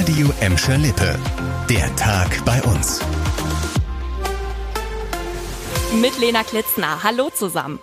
[0.00, 1.14] Radio Emscher Lippe.
[1.68, 3.00] Der Tag bei uns.
[6.00, 7.02] Mit Lena Klitzner.
[7.02, 7.78] Hallo zusammen.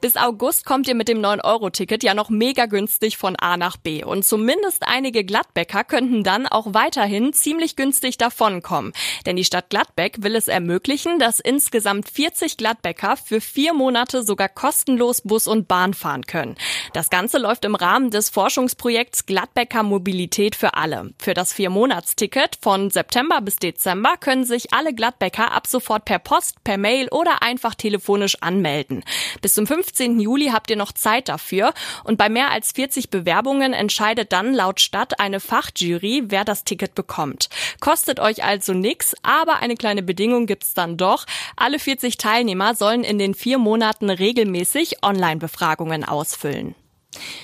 [0.00, 4.04] Bis August kommt ihr mit dem 9-Euro-Ticket ja noch mega günstig von A nach B.
[4.04, 8.92] Und zumindest einige Gladbecker könnten dann auch weiterhin ziemlich günstig davonkommen.
[9.26, 14.48] Denn die Stadt Gladbeck will es ermöglichen, dass insgesamt 40 Gladbecker für vier Monate sogar
[14.48, 16.56] kostenlos Bus und Bahn fahren können.
[16.92, 21.12] Das Ganze läuft im Rahmen des Forschungsprojekts Gladbecker Mobilität für alle.
[21.18, 26.62] Für das Vier-Monats-Ticket von September bis Dezember können sich alle Gladbecker ab sofort per Post,
[26.64, 29.04] per Mail oder einfach telefonisch anmelden.
[29.40, 30.20] Bis zum 15 15.
[30.20, 31.72] Juli habt ihr noch Zeit dafür.
[32.04, 36.94] Und bei mehr als 40 Bewerbungen entscheidet dann laut Stadt eine Fachjury, wer das Ticket
[36.94, 37.48] bekommt.
[37.80, 41.26] Kostet euch also nix, aber eine kleine Bedingung gibt's dann doch.
[41.56, 46.74] Alle 40 Teilnehmer sollen in den vier Monaten regelmäßig Online-Befragungen ausfüllen.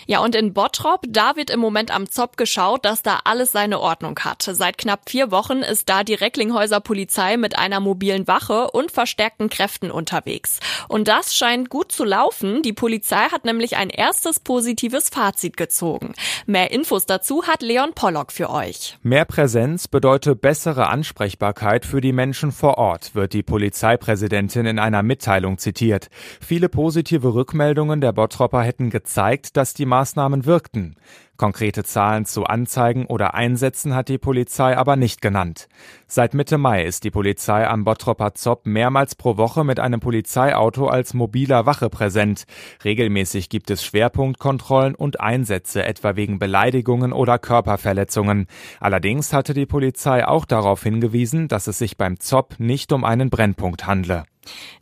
[0.07, 3.81] Ja, und in Bottrop, da wird im Moment am Zopp geschaut, dass da alles seine
[3.81, 4.43] Ordnung hat.
[4.43, 9.49] Seit knapp vier Wochen ist da die Recklinghäuser Polizei mit einer mobilen Wache und verstärkten
[9.49, 10.61] Kräften unterwegs.
[10.89, 12.63] Und das scheint gut zu laufen.
[12.63, 16.15] Die Polizei hat nämlich ein erstes positives Fazit gezogen.
[16.47, 18.99] Mehr Infos dazu hat Leon Pollock für euch.
[19.03, 25.03] Mehr Präsenz bedeutet bessere Ansprechbarkeit für die Menschen vor Ort, wird die Polizeipräsidentin in einer
[25.03, 26.09] Mitteilung zitiert.
[26.41, 30.97] Viele positive Rückmeldungen der Bottropper hätten gezeigt, dass die Maßnahmen wirkten.
[31.37, 35.69] Konkrete Zahlen zu Anzeigen oder Einsätzen hat die Polizei aber nicht genannt.
[36.07, 40.87] Seit Mitte Mai ist die Polizei am Bottropper Zopp mehrmals pro Woche mit einem Polizeiauto
[40.87, 42.45] als mobiler Wache präsent.
[42.83, 48.47] Regelmäßig gibt es Schwerpunktkontrollen und Einsätze, etwa wegen Beleidigungen oder Körperverletzungen.
[48.81, 53.29] Allerdings hatte die Polizei auch darauf hingewiesen, dass es sich beim Zopp nicht um einen
[53.29, 54.25] Brennpunkt handle.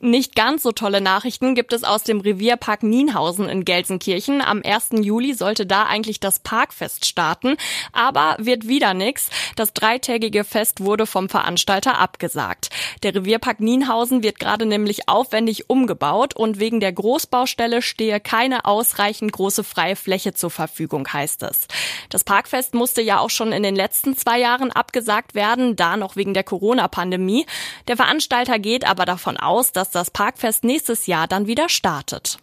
[0.00, 4.40] Nicht ganz so tolle Nachrichten gibt es aus dem Revierpark Nienhausen in Gelsenkirchen.
[4.40, 4.90] Am 1.
[5.00, 7.56] Juli sollte da eigentlich das Parkfest starten,
[7.92, 9.28] aber wird wieder nix.
[9.56, 12.70] Das dreitägige Fest wurde vom Veranstalter abgesagt.
[13.02, 19.32] Der Revierpark Nienhausen wird gerade nämlich aufwendig umgebaut und wegen der Großbaustelle stehe keine ausreichend
[19.32, 21.66] große freie Fläche zur Verfügung, heißt es.
[22.08, 26.14] Das Parkfest musste ja auch schon in den letzten zwei Jahren abgesagt werden, da noch
[26.14, 27.46] wegen der Corona-Pandemie.
[27.88, 32.38] Der Veranstalter geht aber davon aus, aus, dass das Parkfest nächstes Jahr dann wieder startet.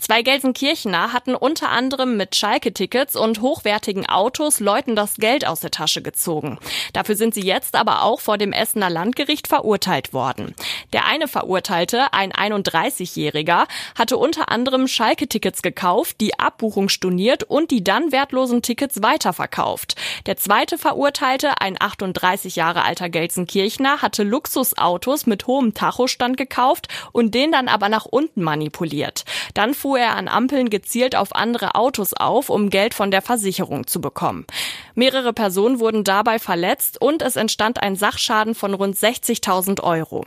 [0.00, 5.70] Zwei Gelsenkirchener hatten unter anderem mit Schalke-Tickets und hochwertigen Autos Leuten das Geld aus der
[5.70, 6.58] Tasche gezogen.
[6.94, 10.54] Dafür sind sie jetzt aber auch vor dem Essener Landgericht verurteilt worden.
[10.94, 17.84] Der eine Verurteilte, ein 31-Jähriger, hatte unter anderem Schalke-Tickets gekauft, die Abbuchung storniert und die
[17.84, 19.96] dann wertlosen Tickets weiterverkauft.
[20.24, 27.34] Der zweite Verurteilte, ein 38 Jahre alter Gelsenkirchener, hatte Luxusautos mit hohem Tachostand gekauft und
[27.34, 29.24] den dann aber nach unten manipuliert.
[29.52, 33.22] Dann fuhr fuhr er an Ampeln gezielt auf andere Autos auf, um Geld von der
[33.22, 34.46] Versicherung zu bekommen.
[34.94, 40.24] Mehrere Personen wurden dabei verletzt und es entstand ein Sachschaden von rund 60.000 Euro.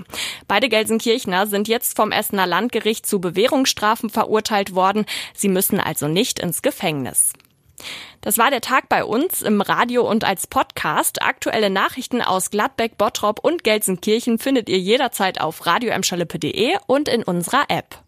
[0.50, 5.06] Beide Gelsenkirchner sind jetzt vom Essener Landgericht zu Bewährungsstrafen verurteilt worden.
[5.34, 7.31] Sie müssen also nicht ins Gefängnis.
[8.19, 11.22] Das war der Tag bei uns im Radio und als Podcast.
[11.22, 17.63] Aktuelle Nachrichten aus Gladbeck, Bottrop und Gelsenkirchen findet ihr jederzeit auf radioemschalippe.de und in unserer
[17.69, 18.02] App.